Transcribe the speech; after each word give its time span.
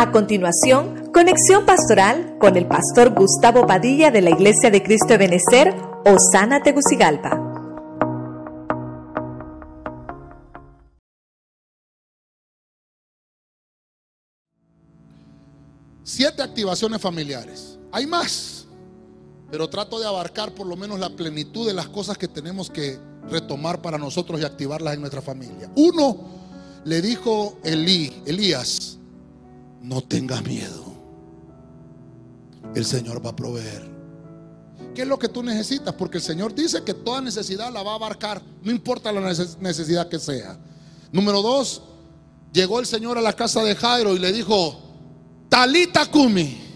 A 0.00 0.12
continuación, 0.12 1.10
conexión 1.12 1.66
pastoral 1.66 2.38
con 2.40 2.56
el 2.56 2.66
pastor 2.66 3.12
Gustavo 3.12 3.66
Padilla 3.66 4.10
de 4.10 4.22
la 4.22 4.30
Iglesia 4.30 4.70
de 4.70 4.82
Cristo 4.82 5.08
de 5.08 5.18
Benecer, 5.18 5.74
Osana 6.06 6.62
Tegucigalpa. 6.62 7.38
Siete 16.02 16.42
activaciones 16.44 17.02
familiares. 17.02 17.78
Hay 17.92 18.06
más, 18.06 18.64
pero 19.50 19.68
trato 19.68 20.00
de 20.00 20.06
abarcar 20.06 20.54
por 20.54 20.66
lo 20.66 20.76
menos 20.76 20.98
la 20.98 21.10
plenitud 21.10 21.66
de 21.66 21.74
las 21.74 21.88
cosas 21.88 22.16
que 22.16 22.26
tenemos 22.26 22.70
que 22.70 22.98
retomar 23.28 23.82
para 23.82 23.98
nosotros 23.98 24.40
y 24.40 24.44
activarlas 24.44 24.94
en 24.94 25.00
nuestra 25.00 25.20
familia. 25.20 25.70
Uno, 25.76 26.16
le 26.86 27.02
dijo 27.02 27.58
Elí, 27.62 28.22
Elías, 28.24 28.96
no 29.80 30.02
tengas 30.02 30.44
miedo. 30.44 30.84
El 32.74 32.84
Señor 32.84 33.24
va 33.24 33.30
a 33.30 33.36
proveer. 33.36 33.88
¿Qué 34.94 35.02
es 35.02 35.08
lo 35.08 35.18
que 35.18 35.28
tú 35.28 35.42
necesitas? 35.42 35.94
Porque 35.94 36.18
el 36.18 36.22
Señor 36.22 36.54
dice 36.54 36.82
que 36.82 36.94
toda 36.94 37.20
necesidad 37.20 37.72
la 37.72 37.82
va 37.82 37.92
a 37.92 37.94
abarcar, 37.96 38.42
no 38.62 38.70
importa 38.70 39.12
la 39.12 39.20
necesidad 39.60 40.08
que 40.08 40.18
sea. 40.18 40.58
Número 41.12 41.42
dos, 41.42 41.82
llegó 42.52 42.80
el 42.80 42.86
Señor 42.86 43.18
a 43.18 43.20
la 43.20 43.32
casa 43.32 43.62
de 43.62 43.74
Jairo 43.74 44.14
y 44.14 44.18
le 44.18 44.32
dijo, 44.32 44.78
Talita 45.48 46.06
Kumi. 46.06 46.68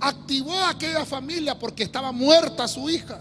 Activó 0.00 0.52
a 0.52 0.70
aquella 0.70 1.04
familia 1.04 1.58
porque 1.58 1.84
estaba 1.84 2.12
muerta 2.12 2.66
su 2.68 2.90
hija. 2.90 3.20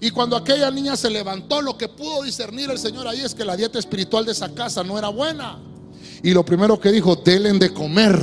Y 0.00 0.10
cuando 0.10 0.36
aquella 0.36 0.70
niña 0.70 0.96
se 0.96 1.10
levantó, 1.10 1.62
lo 1.62 1.76
que 1.76 1.88
pudo 1.88 2.22
discernir 2.22 2.70
el 2.70 2.78
Señor 2.78 3.06
ahí 3.06 3.20
es 3.20 3.34
que 3.34 3.44
la 3.44 3.56
dieta 3.56 3.78
espiritual 3.78 4.24
de 4.24 4.32
esa 4.32 4.52
casa 4.52 4.82
no 4.82 4.98
era 4.98 5.08
buena. 5.08 5.58
Y 6.22 6.32
lo 6.32 6.44
primero 6.44 6.78
que 6.78 6.92
dijo, 6.92 7.16
delen 7.16 7.58
de 7.58 7.72
comer. 7.72 8.16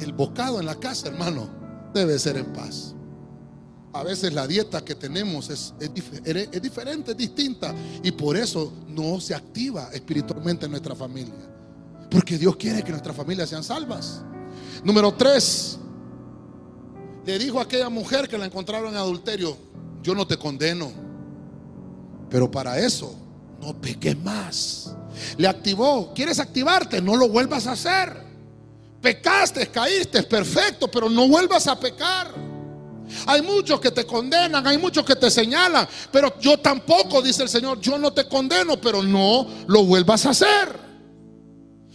El 0.00 0.12
bocado 0.12 0.58
en 0.58 0.66
la 0.66 0.74
casa, 0.74 1.08
hermano, 1.08 1.48
debe 1.94 2.18
ser 2.18 2.36
en 2.36 2.52
paz. 2.52 2.94
A 3.92 4.02
veces 4.02 4.32
la 4.32 4.46
dieta 4.48 4.84
que 4.84 4.96
tenemos 4.96 5.48
es, 5.50 5.72
es, 5.78 5.94
diferente, 6.60 7.12
es 7.12 7.16
distinta. 7.16 7.72
Y 8.02 8.10
por 8.10 8.36
eso 8.36 8.72
no 8.88 9.20
se 9.20 9.34
activa 9.34 9.90
espiritualmente 9.92 10.64
en 10.64 10.72
nuestra 10.72 10.96
familia. 10.96 11.48
Porque 12.10 12.36
Dios 12.36 12.56
quiere 12.56 12.82
que 12.82 12.90
nuestras 12.90 13.16
familias 13.16 13.48
sean 13.48 13.62
salvas. 13.62 14.22
Número 14.82 15.14
tres, 15.14 15.78
le 17.24 17.38
dijo 17.38 17.60
a 17.60 17.62
aquella 17.62 17.88
mujer 17.88 18.28
que 18.28 18.36
la 18.36 18.46
encontraron 18.46 18.90
en 18.90 18.96
adulterio, 18.96 19.56
yo 20.02 20.14
no 20.14 20.26
te 20.26 20.36
condeno, 20.36 20.92
pero 22.28 22.50
para 22.50 22.78
eso 22.78 23.23
no 23.60 23.80
peques 23.80 24.16
más. 24.18 24.94
Le 25.36 25.48
activó, 25.48 26.12
¿quieres 26.14 26.38
activarte? 26.38 27.00
No 27.00 27.16
lo 27.16 27.28
vuelvas 27.28 27.66
a 27.66 27.72
hacer. 27.72 28.22
Pecaste, 29.00 29.68
caíste, 29.68 30.22
perfecto, 30.22 30.90
pero 30.90 31.08
no 31.08 31.28
vuelvas 31.28 31.66
a 31.66 31.78
pecar. 31.78 32.34
Hay 33.26 33.42
muchos 33.42 33.80
que 33.80 33.90
te 33.90 34.06
condenan, 34.06 34.66
hay 34.66 34.78
muchos 34.78 35.04
que 35.04 35.14
te 35.14 35.30
señalan, 35.30 35.86
pero 36.10 36.38
yo 36.40 36.58
tampoco, 36.58 37.20
dice 37.22 37.42
el 37.42 37.48
Señor, 37.48 37.80
yo 37.80 37.98
no 37.98 38.12
te 38.12 38.26
condeno, 38.26 38.80
pero 38.80 39.02
no 39.02 39.46
lo 39.66 39.84
vuelvas 39.84 40.26
a 40.26 40.30
hacer. 40.30 40.84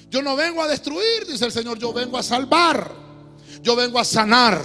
Yo 0.09 0.21
no 0.21 0.35
vengo 0.35 0.61
a 0.61 0.67
destruir, 0.67 1.25
dice 1.27 1.45
el 1.45 1.51
Señor, 1.51 1.77
yo 1.77 1.93
vengo 1.93 2.17
a 2.17 2.23
salvar, 2.23 2.91
yo 3.61 3.75
vengo 3.75 3.99
a 3.99 4.05
sanar 4.05 4.61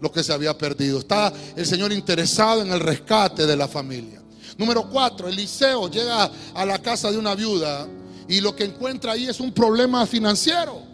lo 0.00 0.10
que 0.10 0.24
se 0.24 0.32
había 0.32 0.56
perdido. 0.56 0.98
Está 0.98 1.32
el 1.56 1.66
Señor 1.66 1.92
interesado 1.92 2.62
en 2.62 2.72
el 2.72 2.80
rescate 2.80 3.46
de 3.46 3.56
la 3.56 3.68
familia. 3.68 4.21
Número 4.58 4.88
cuatro, 4.88 5.28
Eliseo 5.28 5.90
llega 5.90 6.30
a 6.54 6.66
la 6.66 6.78
casa 6.80 7.10
de 7.10 7.18
una 7.18 7.34
viuda 7.34 7.86
y 8.28 8.40
lo 8.40 8.54
que 8.54 8.64
encuentra 8.64 9.12
ahí 9.12 9.26
es 9.26 9.40
un 9.40 9.52
problema 9.52 10.06
financiero. 10.06 10.91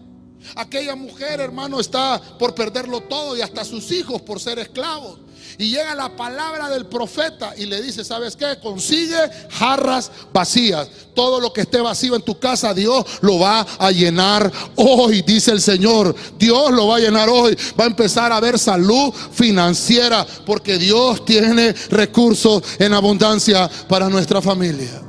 Aquella 0.54 0.96
mujer, 0.96 1.40
hermano, 1.40 1.80
está 1.80 2.20
por 2.38 2.54
perderlo 2.54 3.02
todo 3.02 3.36
y 3.36 3.42
hasta 3.42 3.64
sus 3.64 3.90
hijos 3.92 4.22
por 4.22 4.40
ser 4.40 4.58
esclavos. 4.58 5.18
Y 5.56 5.70
llega 5.70 5.94
la 5.96 6.14
palabra 6.14 6.68
del 6.68 6.86
profeta 6.86 7.52
y 7.56 7.66
le 7.66 7.82
dice, 7.82 8.04
¿sabes 8.04 8.36
qué? 8.36 8.58
Consigue 8.62 9.16
jarras 9.50 10.10
vacías. 10.32 10.88
Todo 11.14 11.40
lo 11.40 11.52
que 11.52 11.62
esté 11.62 11.80
vacío 11.80 12.14
en 12.14 12.22
tu 12.22 12.38
casa, 12.38 12.72
Dios 12.72 13.04
lo 13.22 13.40
va 13.40 13.66
a 13.78 13.90
llenar 13.90 14.52
hoy, 14.76 15.22
dice 15.22 15.50
el 15.50 15.60
Señor. 15.60 16.14
Dios 16.38 16.70
lo 16.70 16.86
va 16.86 16.96
a 16.96 17.00
llenar 17.00 17.28
hoy. 17.28 17.56
Va 17.78 17.84
a 17.84 17.88
empezar 17.88 18.30
a 18.30 18.36
haber 18.36 18.56
salud 18.56 19.12
financiera 19.32 20.24
porque 20.46 20.78
Dios 20.78 21.24
tiene 21.24 21.72
recursos 21.90 22.62
en 22.78 22.94
abundancia 22.94 23.68
para 23.88 24.08
nuestra 24.08 24.40
familia. 24.40 25.02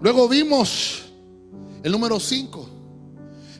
Luego 0.00 0.28
vimos 0.28 1.02
el 1.82 1.90
número 1.90 2.20
5. 2.20 2.77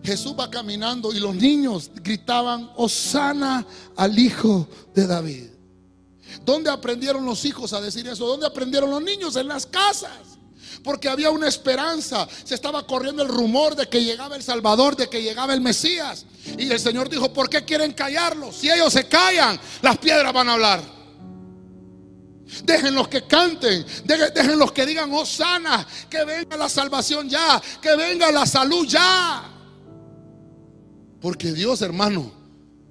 Jesús 0.02 0.34
va 0.38 0.50
caminando 0.50 1.12
y 1.12 1.18
los 1.18 1.34
niños 1.34 1.90
gritaban, 1.94 2.70
Osana 2.76 3.66
al 3.96 4.18
Hijo 4.18 4.68
de 4.94 5.06
David. 5.06 5.48
¿Dónde 6.44 6.70
aprendieron 6.70 7.24
los 7.24 7.44
hijos 7.44 7.72
a 7.72 7.80
decir 7.80 8.06
eso? 8.06 8.26
¿Dónde 8.26 8.46
aprendieron 8.46 8.90
los 8.90 9.02
niños? 9.02 9.36
En 9.36 9.48
las 9.48 9.66
casas. 9.66 10.38
Porque 10.82 11.08
había 11.08 11.30
una 11.30 11.48
esperanza. 11.48 12.28
Se 12.44 12.54
estaba 12.54 12.86
corriendo 12.86 13.22
el 13.22 13.28
rumor 13.28 13.74
de 13.74 13.88
que 13.88 14.02
llegaba 14.02 14.36
el 14.36 14.42
Salvador, 14.42 14.96
de 14.96 15.08
que 15.08 15.22
llegaba 15.22 15.54
el 15.54 15.60
Mesías. 15.60 16.24
Y 16.56 16.70
el 16.70 16.78
Señor 16.78 17.08
dijo, 17.08 17.32
¿por 17.32 17.48
qué 17.48 17.64
quieren 17.64 17.92
callarlos? 17.92 18.56
Si 18.56 18.70
ellos 18.70 18.92
se 18.92 19.08
callan, 19.08 19.58
las 19.82 19.98
piedras 19.98 20.32
van 20.32 20.48
a 20.48 20.54
hablar. 20.54 20.98
Dejen 22.64 22.94
los 22.94 23.08
que 23.08 23.26
canten, 23.26 23.84
dejen 24.04 24.58
los 24.58 24.72
que 24.72 24.86
digan, 24.86 25.12
Osana, 25.12 25.86
que 26.08 26.24
venga 26.24 26.56
la 26.56 26.68
salvación 26.68 27.28
ya, 27.28 27.60
que 27.82 27.94
venga 27.94 28.32
la 28.32 28.46
salud 28.46 28.86
ya. 28.86 29.57
Porque 31.20 31.52
Dios, 31.52 31.82
hermano, 31.82 32.32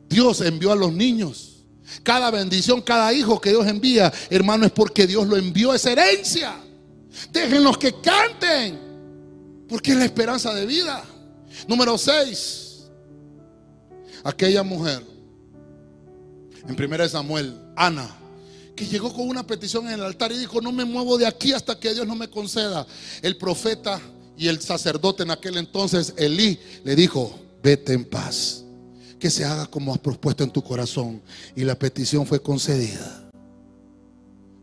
Dios 0.09 0.41
envió 0.41 0.71
a 0.71 0.75
los 0.75 0.91
niños. 0.91 1.65
Cada 2.03 2.29
bendición, 2.31 2.81
cada 2.81 3.13
hijo 3.13 3.39
que 3.39 3.51
Dios 3.51 3.65
envía, 3.65 4.11
hermano, 4.29 4.65
es 4.65 4.71
porque 4.71 5.07
Dios 5.07 5.25
lo 5.27 5.37
envió, 5.37 5.73
esa 5.73 5.91
herencia. 5.91 6.55
Déjenlos 7.31 7.77
que 7.77 7.93
canten, 8.01 8.77
porque 9.69 9.91
es 9.91 9.97
la 9.97 10.05
esperanza 10.05 10.53
de 10.53 10.65
vida. 10.65 11.03
Número 11.67 11.97
6. 11.97 12.89
Aquella 14.23 14.63
mujer, 14.63 15.03
en 16.67 16.93
1 16.93 17.07
Samuel, 17.07 17.57
Ana, 17.75 18.17
que 18.75 18.85
llegó 18.85 19.13
con 19.13 19.27
una 19.27 19.47
petición 19.47 19.87
en 19.87 19.93
el 19.93 20.03
altar 20.03 20.31
y 20.33 20.37
dijo, 20.37 20.61
no 20.61 20.71
me 20.71 20.83
muevo 20.83 21.17
de 21.17 21.25
aquí 21.25 21.53
hasta 21.53 21.79
que 21.79 21.93
Dios 21.93 22.05
no 22.05 22.15
me 22.15 22.29
conceda. 22.29 22.85
El 23.21 23.37
profeta 23.37 24.01
y 24.37 24.47
el 24.47 24.61
sacerdote 24.61 25.23
en 25.23 25.31
aquel 25.31 25.57
entonces, 25.57 26.13
Elí, 26.17 26.59
le 26.83 26.95
dijo, 26.95 27.46
vete 27.67 27.91
en 27.91 28.05
paz. 28.05 28.63
Que 29.19 29.29
se 29.29 29.43
haga 29.43 29.65
como 29.65 29.93
has 29.93 29.99
propuesto 29.99 30.43
en 30.43 30.51
tu 30.51 30.63
corazón. 30.63 31.21
Y 31.53 31.65
la 31.65 31.77
petición 31.77 32.25
fue 32.25 32.41
concedida. 32.41 33.29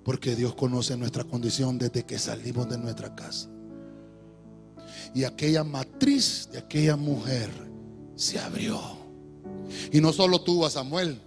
Porque 0.04 0.34
Dios 0.34 0.54
conoce 0.54 0.97
nuestra 0.97 1.25
condición 1.25 1.78
desde 1.78 2.04
que 2.04 2.19
salimos 2.19 2.69
de 2.70 2.78
nuestra 2.78 3.15
casa. 3.15 3.50
Y 5.15 5.25
aquella 5.25 5.65
matriz 5.65 6.48
de 6.50 6.59
aquella 6.59 6.97
mujer 6.97 7.50
se 8.16 8.38
abrió. 8.38 8.81
Y 9.92 10.00
no 10.00 10.10
solo 10.12 10.41
tuvo 10.41 10.65
a 10.65 10.71
Samuel, 10.71 11.21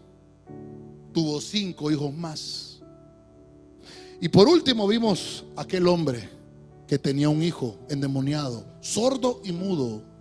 tuvo 1.13 1.39
cinco 1.41 1.91
hijos 1.91 2.11
más. 2.13 2.79
Y 4.19 4.29
por 4.29 4.47
último 4.47 4.88
vimos 4.88 5.45
aquel 5.55 5.88
hombre 5.88 6.27
que 6.88 6.97
tenía 6.97 7.29
un 7.29 7.44
hijo 7.44 7.77
endemoniado, 7.89 8.65
sordo 8.81 9.41
y 9.44 9.51
mudo 9.51 10.16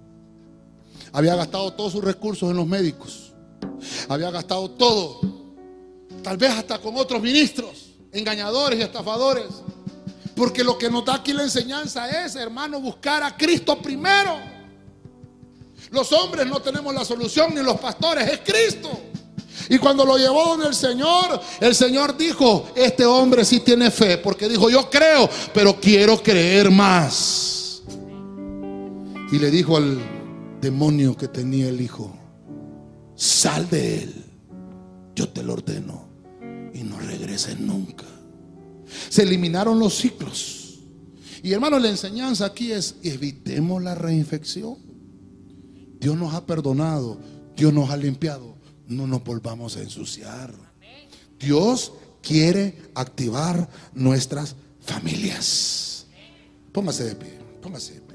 había 1.13 1.35
gastado 1.35 1.73
todos 1.73 1.93
sus 1.93 2.05
recursos 2.05 2.51
en 2.51 2.57
los 2.57 2.67
médicos. 2.67 3.33
Había 4.09 4.31
gastado 4.31 4.71
todo. 4.71 5.21
Tal 6.23 6.37
vez 6.37 6.51
hasta 6.51 6.79
con 6.79 6.97
otros 6.97 7.23
ministros, 7.23 7.93
engañadores 8.13 8.79
y 8.79 8.83
estafadores. 8.83 9.47
Porque 10.35 10.63
lo 10.63 10.77
que 10.77 10.91
nos 10.91 11.05
da 11.05 11.15
aquí 11.15 11.33
la 11.33 11.45
enseñanza 11.45 12.25
es, 12.25 12.37
hermano, 12.37 12.81
buscar 12.81 13.23
a 13.23 13.37
Cristo 13.37 13.81
primero. 13.81 14.39
Los 15.91 16.13
hombres 16.13 16.47
no 16.47 16.61
tenemos 16.61 16.95
la 16.95 17.05
solución, 17.05 17.55
ni 17.55 17.63
los 17.63 17.79
pastores, 17.81 18.29
es 18.29 18.41
Cristo. 18.41 18.91
Y 19.69 19.79
cuando 19.79 20.05
lo 20.05 20.17
llevó 20.19 20.45
donde 20.45 20.67
el 20.67 20.75
Señor, 20.75 21.41
el 21.61 21.75
Señor 21.75 22.17
dijo, 22.17 22.69
este 22.75 23.05
hombre 23.07 23.45
sí 23.45 23.61
tiene 23.61 23.91
fe, 23.91 24.19
porque 24.19 24.49
dijo, 24.49 24.69
yo 24.69 24.91
creo, 24.91 25.29
pero 25.55 25.81
quiero 25.81 26.23
creer 26.23 26.71
más. 26.71 27.83
Y 29.33 29.39
le 29.39 29.51
dijo 29.51 29.77
al 29.77 30.16
demonio 30.61 31.17
que 31.17 31.29
tenía 31.29 31.69
el 31.69 31.81
hijo, 31.81 32.17
sal 33.15 33.69
de 33.71 34.03
él, 34.03 34.25
yo 35.15 35.29
te 35.29 35.43
lo 35.43 35.55
ordeno 35.55 36.09
y 36.75 36.83
no 36.83 36.99
regreses 36.99 37.59
nunca. 37.59 38.05
Se 39.09 39.23
eliminaron 39.23 39.79
los 39.79 39.97
ciclos. 39.97 40.81
Y 41.43 41.53
hermano, 41.53 41.79
la 41.79 41.89
enseñanza 41.89 42.47
aquí 42.47 42.73
es, 42.73 42.97
evitemos 43.03 43.83
la 43.83 43.95
reinfección. 43.95 44.77
Dios 46.01 46.17
nos 46.17 46.35
ha 46.35 46.45
perdonado, 46.45 47.19
Dios 47.57 47.73
nos 47.73 47.91
ha 47.91 47.97
limpiado, 47.97 48.57
no 48.87 49.07
nos 49.07 49.25
volvamos 49.25 49.77
a 49.77 49.83
ensuciar. 49.83 50.55
Dios 51.39 51.93
quiere 52.23 52.79
activar 52.95 53.69
nuestras 53.95 54.57
familias. 54.81 56.07
Póngase 56.73 57.05
de 57.05 57.15
pie, 57.15 57.39
póngase 57.63 57.95
de 57.95 58.01
pie. 58.01 58.06